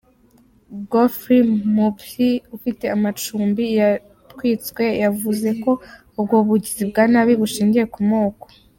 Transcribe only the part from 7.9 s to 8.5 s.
ku moko.